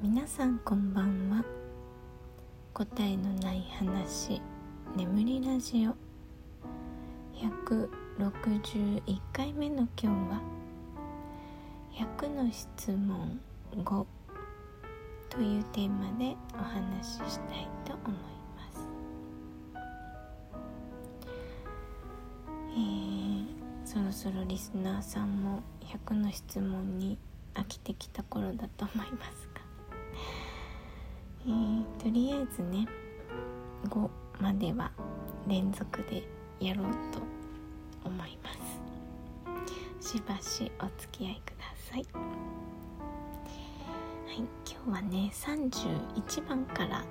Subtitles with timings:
[0.00, 1.44] 皆さんこんばんは。
[2.72, 4.40] 答えのない話
[4.94, 5.96] 眠りラジオ。
[7.34, 10.40] 161回目の今日は
[12.20, 13.40] 100の質問
[13.74, 14.06] 5
[15.30, 18.20] というテーマでお話ししたいと思い
[18.54, 18.88] ます。
[22.70, 23.46] えー、
[23.84, 27.18] そろそろリスナーさんも100の質問に
[27.54, 29.47] 飽きてきた頃だと思います
[31.48, 32.86] えー、とりあえずね
[33.88, 34.08] 5
[34.38, 34.92] までは
[35.46, 36.22] 連続で
[36.60, 37.20] やろうと
[38.04, 38.50] 思いま
[40.02, 40.12] す。
[40.12, 42.06] しばしお付き合いください。
[44.26, 47.02] はい今日はね31番から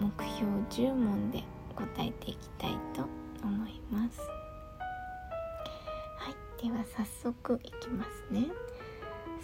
[0.00, 1.42] 目標10問で
[1.74, 3.06] 答えていきたいと
[3.42, 4.20] 思います。
[6.18, 8.48] はいでは早速いきますね。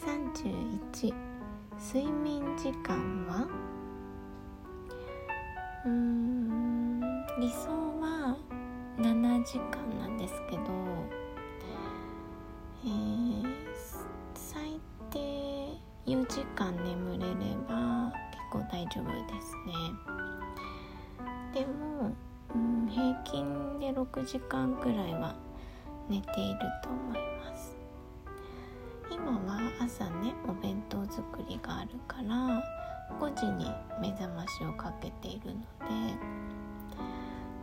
[0.04, 1.14] 31
[1.78, 3.73] 睡眠時間は？
[5.86, 7.00] うん
[7.38, 7.68] 理想
[8.00, 8.36] は
[8.98, 10.62] 7時間なんですけど、
[12.84, 13.44] えー、
[14.34, 15.18] 最低
[16.06, 17.34] 4時間眠れれ
[17.68, 19.72] ば結構大丈夫ですね
[21.52, 22.12] でも、
[22.54, 25.34] うん、平均で6時間くらいは
[26.08, 27.76] 寝ていると思います。
[29.10, 32.62] 今は朝ねお弁当作りがあるから
[33.20, 35.64] 5時に目覚ましをかけているので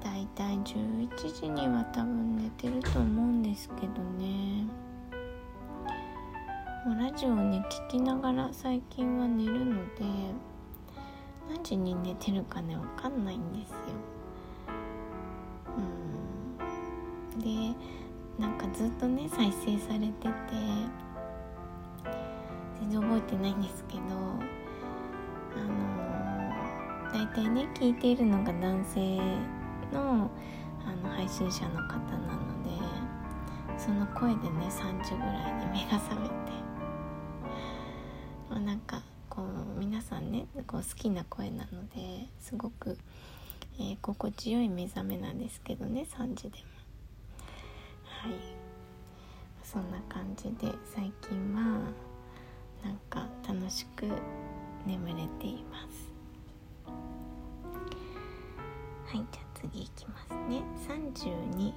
[0.03, 1.09] だいたい11
[1.41, 4.65] 時には多分寝てると思うんですけどね。
[6.85, 10.01] もうラジオをね聞きながら最近は寝るので
[11.47, 13.77] 何時に寝てるかね分かんないんですよ。
[17.35, 17.39] うん。
[17.39, 17.75] で
[18.39, 20.31] なんかずっとね再生されてて
[22.79, 24.01] 全然覚えてないんですけど
[25.55, 29.17] あの大体ね聞いているのが男性
[29.91, 30.29] の
[30.83, 32.69] あの配信者の方なので
[33.77, 36.33] その声でね3時ぐらいに目が覚めて、
[38.49, 42.97] ま、なんかこう皆さんねこう好きな声なのですごく、
[43.79, 46.63] えー、心地よい目覚めなんですけどね3時でも。
[48.05, 48.61] はい。
[49.71, 51.61] そんな感じで最近は
[52.83, 54.05] なんか楽しく
[54.85, 56.11] 眠れています。
[59.05, 60.63] はいじゃあ次いきますね。
[60.87, 61.73] 32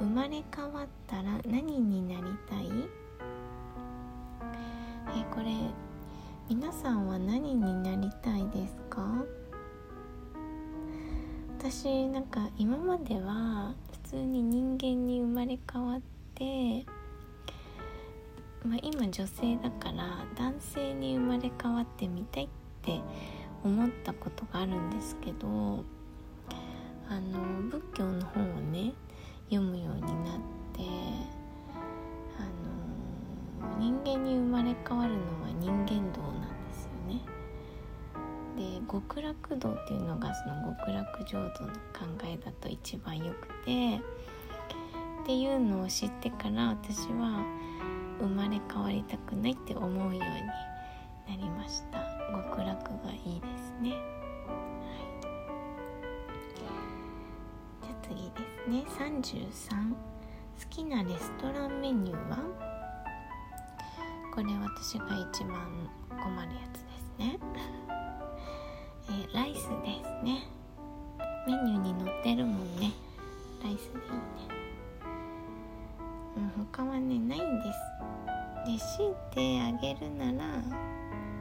[0.00, 2.68] 生まれ変わったら何になりたい？
[5.16, 5.46] えこれ
[6.48, 9.24] 皆さんは何になりたいですか？
[11.58, 13.72] 私なんか今までは
[14.04, 16.00] 普通に人間に生まれ変わっ
[16.34, 16.84] て
[18.64, 22.48] まあ、今女性だから男性に生まれ変わってみたいっ
[22.80, 23.00] て
[23.62, 25.84] 思ったことがあるんですけど
[27.08, 28.94] あの仏教の本をね
[29.50, 30.12] 読むようになっ
[30.72, 30.80] て
[32.38, 32.44] あ
[33.68, 37.20] の人間に生まれ変わるのは人間道なんですよね。
[38.56, 44.00] で極楽道っていうのがその極楽浄土の考えだと一番よくて
[45.22, 47.44] っていうのを知ってから私は
[48.20, 50.26] 生まれ変わりたくないって思うようにな
[51.36, 51.98] りました。
[52.30, 54.00] 極楽がいいですね、はい、
[57.82, 58.84] じゃあ次ですね。
[58.98, 59.96] 33好
[60.70, 62.38] きなレストランメニューは？
[64.34, 67.38] これ私が一番困るやつですね。
[69.08, 70.48] えー、ライスですね。
[71.46, 72.92] メニューに載ってるもんね。
[73.62, 74.63] ライスでいいね。
[76.36, 77.78] うん、他はねないんです。
[78.66, 80.62] で強いてあげるなら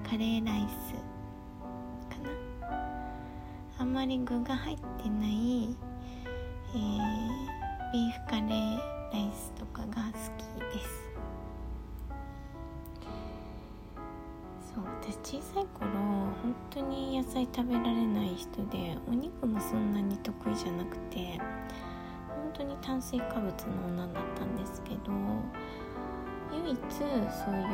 [0.08, 0.94] カレーライス
[2.14, 2.30] かな。
[3.80, 5.76] あんまり具が入ってない、
[6.76, 8.78] えー、ビーフカレー
[9.14, 10.44] ライスとかが好き
[10.76, 11.04] です。
[14.76, 21.40] そう私小さい頃本当に野菜食べられない人でお肉もそんなに得意じゃなくて
[22.54, 23.52] 当に炭水化物の
[23.88, 25.12] 女だったんですけど
[26.52, 27.68] 唯一そういう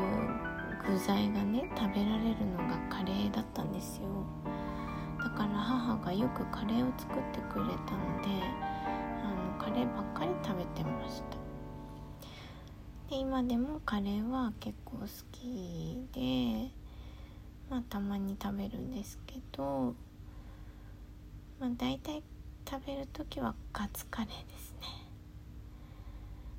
[0.88, 4.04] 具材がね食べられるのがカレーだったんですよ。
[5.18, 8.30] だから母がよくカレーを作ってくれたので
[9.22, 11.38] あのカレーばっかり食べてました。
[13.10, 16.72] で今でもカレーは結構好きで
[17.70, 19.94] まあたまに食べるんですけど
[21.60, 22.24] まあ大体
[22.70, 24.80] 食べる時はカツカレーですね。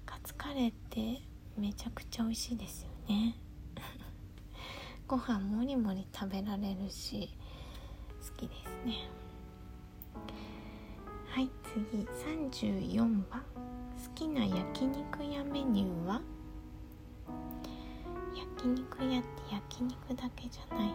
[0.05, 1.23] カツカレーって
[1.57, 3.37] めちゃくちゃ美味しいですよね。
[5.07, 7.31] ご飯もりもり食べられるし
[8.29, 9.09] 好きですね。
[11.29, 12.05] はい次。
[12.05, 13.45] 34番
[14.05, 16.21] 好きな焼肉屋メニューは？
[18.35, 20.91] 焼肉屋って焼肉だけじゃない。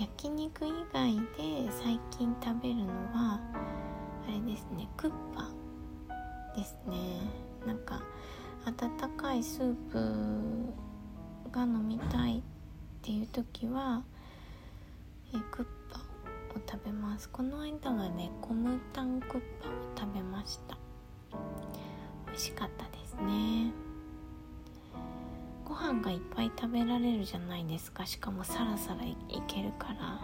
[0.00, 3.38] 焼肉以外で最近食べるのは
[4.26, 5.50] あれですねクッパ
[6.56, 6.96] ですね。
[7.66, 8.02] なんか
[8.64, 12.42] 温かいスープが飲みたいっ
[13.02, 14.02] ていう時は
[15.34, 16.02] えクッパを
[16.66, 17.28] 食べます。
[17.28, 19.30] この間はねコムタンクッ
[19.62, 20.78] パを食べました。
[22.26, 23.89] 美味しかったですね。
[25.80, 28.04] 飯がいっぱい食べられるじゃないですか。
[28.06, 29.16] しかもサラサラい
[29.46, 30.20] けるから。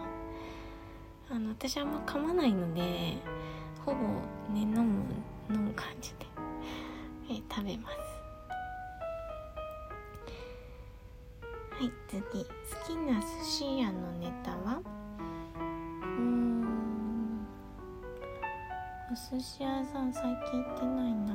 [1.29, 3.17] あの私あんま噛まないので
[3.85, 3.99] ほぼ
[4.55, 5.03] ね飲む
[5.51, 6.27] 飲む感じで、
[7.31, 7.97] え食べます。
[11.73, 12.21] はい次。
[12.23, 12.27] 好
[12.87, 14.81] きな寿司屋のネタは？
[15.59, 17.45] うん。
[19.11, 21.35] お寿司屋さん最近行ってないな。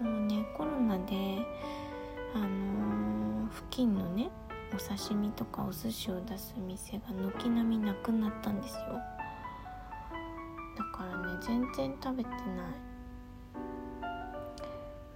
[0.00, 1.44] もうねコロナで
[2.34, 2.48] あのー、
[3.48, 4.30] 付近のね
[4.74, 8.80] お刺身とかお寿司を出す店が軒並みなくなったんですよ。
[10.76, 12.38] だからね全然食べてない。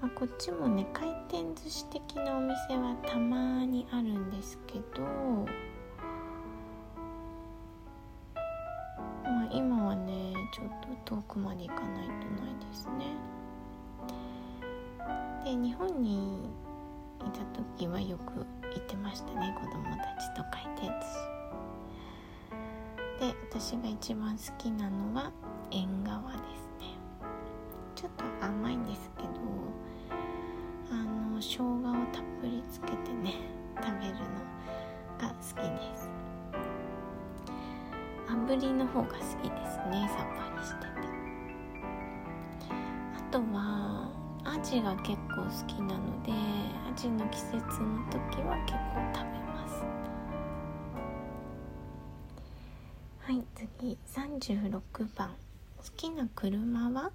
[0.01, 5.03] まあ、こっちもね回転寿司的なお店はたまにあるんですけど、
[9.23, 10.67] まあ、今はねちょっ
[11.05, 13.15] と遠くまで行かないとないですね。
[15.45, 16.51] で日本に
[18.09, 18.45] よく行
[18.79, 19.55] ってましたね。
[19.61, 21.33] 子供たちと回転寿司
[23.21, 25.31] で私が一番好きなのは
[25.71, 26.41] 縁側です
[26.81, 26.97] ね。
[27.95, 29.29] ちょっと甘いんですけど
[30.91, 31.71] あの生姜を
[32.13, 33.35] たっぷりつけてね
[33.77, 34.21] 食べるの
[35.19, 36.11] が好きです。
[38.29, 40.93] 炙りの方が好きですねさっぱりしてて。
[43.17, 44.02] あとは
[44.55, 49.83] アジが結構好きなのでアジの季節の時は結構食べます。
[53.21, 53.97] はい次。
[54.15, 55.31] 36番。
[55.79, 57.11] 好きな車は？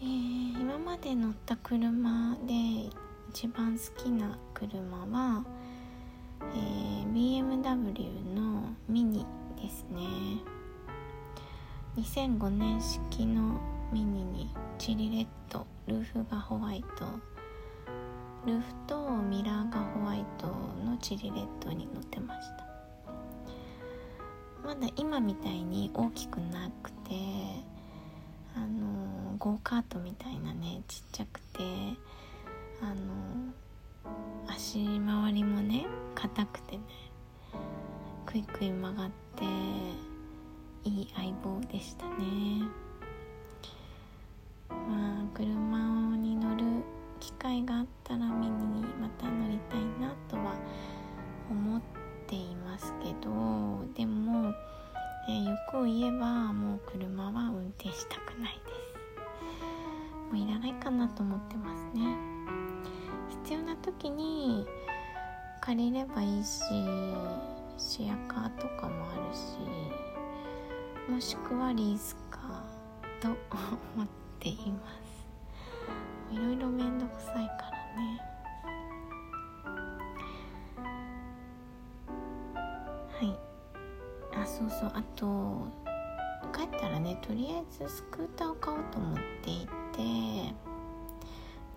[0.00, 2.88] えー、今まで乗った車で
[3.30, 5.44] 一番好きな車は、
[6.54, 9.26] えー、BMW のミニ
[9.60, 9.98] ですね。
[11.96, 13.60] 2005年式の
[13.92, 17.06] ミニにチリレットルーフがホワイト
[18.46, 22.68] ルーフとミラーがホワイトのチリレットに乗ってました。
[24.64, 27.14] まだ今みたいに大きくなくて
[28.54, 31.62] あのゴーカートみたいなねちっちゃくて
[32.82, 33.52] あの
[34.48, 36.82] 足回りもね硬くてね
[38.26, 39.44] クイクイ曲がって
[40.84, 42.87] いい相棒でしたね。
[44.88, 46.64] まあ車に乗る
[47.20, 50.54] 機会があったらミニにまた乗りたいなとは
[51.50, 51.80] 思っ
[52.26, 54.54] ていますけどでも
[55.28, 58.88] えー、欲を言えばもう車は運転したくないです。
[60.32, 62.16] もういらないかなと思ってますね。
[63.44, 64.66] 必要な時に
[65.60, 66.60] 借りればいいし
[67.76, 69.58] シェアカーとかもあるし
[71.10, 78.20] もしくはリースカーと思っていますいろいろめんどくさいからね。
[83.18, 83.38] はい。
[84.40, 84.92] あそうそう。
[84.94, 85.66] あと
[86.52, 90.52] 帰ったらねとりあえずスクーターを買おうと思っていて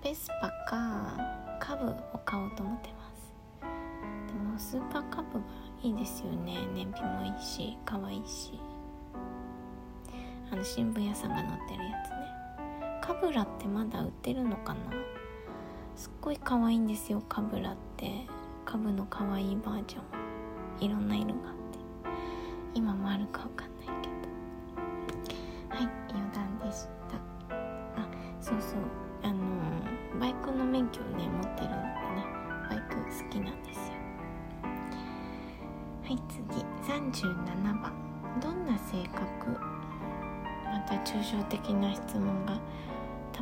[0.04, 1.18] ベスパか
[1.60, 3.34] カブを買おうと思ってます。
[4.28, 5.46] でもスーパーカブが
[5.82, 6.58] いいですよね。
[6.74, 8.60] 燃費もいいし可愛いし。
[10.52, 12.21] あの新聞屋さんが載ってるやつね。
[13.02, 14.80] カブラってまだ売ってるのかな？
[15.96, 18.26] すっごい可愛いんですよカブラって。
[18.64, 20.00] カブの可愛いバージョ
[20.82, 20.86] ン。
[20.86, 21.80] いろんな色があって。
[22.74, 25.76] 今もあるかわかんないけど。
[25.76, 27.18] はい余談でした。
[28.02, 28.08] あ
[28.40, 28.80] そうそう。
[29.24, 29.40] あの
[30.20, 32.26] バイクの免許をね持ってるのでね。
[32.70, 33.94] バイク好きなんですよ。
[36.04, 36.42] はい次。
[36.92, 37.94] 37番
[38.42, 39.60] どんな性格？
[40.66, 42.51] また抽象的な質問が。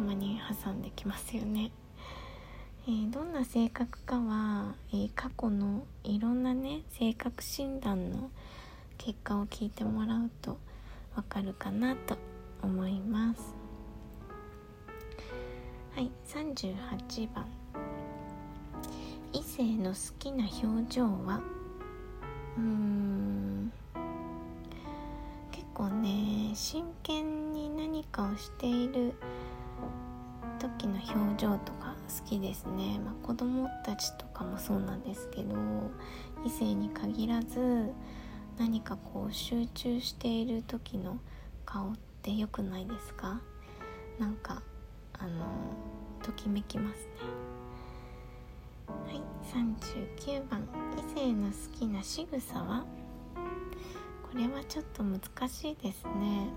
[0.10, 1.72] まに挟んできますよね。
[2.88, 8.32] えー、どんな性格かは、えー、過去のいろんなね性格診断の
[8.98, 10.58] 結果を聞いてもらうと
[11.16, 12.18] わかるかなと
[12.64, 13.54] 思います。
[15.96, 17.46] はい38番
[19.34, 21.42] 好性の好きな表情は？
[22.58, 23.39] うーん。
[25.80, 29.14] 構ね真剣に何かをしている
[30.60, 35.56] 時の表情とか好きですね、まあ、子供たちとかもそうなんですけど
[36.46, 37.94] 異性に限らず
[38.58, 41.18] 何かこう集中している時の
[41.66, 43.40] 顔って良くないですか？
[44.20, 44.62] なんか
[45.18, 45.46] あの
[46.22, 47.12] ときめきますね。
[49.06, 49.22] はい
[50.28, 50.68] 39番。
[50.98, 52.84] 異性の好きな仕草は？
[54.32, 56.48] これはちょっと難しいですね。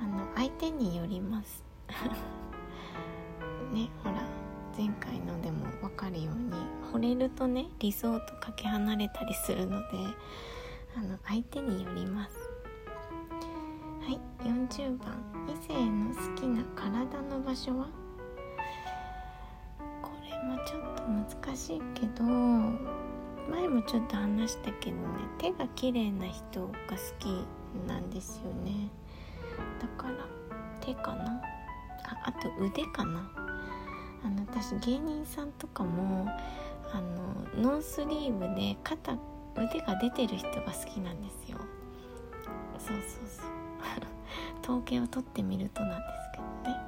[0.00, 1.62] あの相手によります。
[3.72, 4.22] ねほら
[4.76, 6.52] 前回のでも分かるように
[6.92, 9.86] 惚れるとね理想とかけ離れたりするので
[10.96, 12.50] あの相手によります。
[14.00, 15.14] はい40番
[15.48, 17.86] 異性の好きな体の場所は？
[20.02, 21.02] これもちょっと
[21.46, 22.24] 難しいけど
[23.50, 25.02] 前もちょっと話したけどね
[25.38, 27.46] 手が綺麗な人が好き
[27.86, 28.88] なんですよね。
[29.80, 30.14] だから
[30.80, 31.42] 手かな？
[32.04, 33.30] ああと腕かな？
[34.24, 36.26] あの私芸人さんとかも
[36.92, 37.00] あ
[37.60, 39.16] のノースリーブで肩
[39.56, 41.58] 腕が出てる人が好きなんですよ。
[42.78, 43.46] そうそうそう。
[44.62, 46.78] 統計を取ってみるとなんですけどね。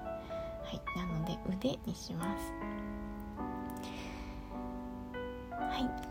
[0.64, 2.52] はいなので腕にします。
[5.52, 6.05] はい。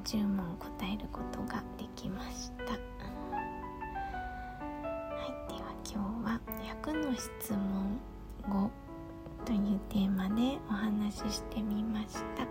[0.00, 2.64] 10問答えることができました。
[2.64, 2.78] はい
[5.48, 6.40] では今日は
[6.84, 8.00] 100の質問
[8.48, 8.70] 5
[9.44, 12.46] というテーマでお話ししてみました。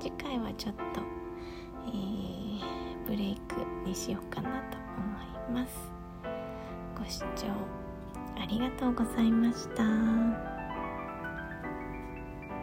[0.00, 0.82] 次回はちょっと、
[1.86, 3.56] えー、ブレイク
[3.88, 4.78] にしようかなと
[5.52, 5.92] 思います。
[6.98, 7.48] ご視聴
[8.40, 10.51] ありがとうございました。